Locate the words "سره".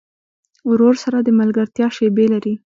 1.03-1.17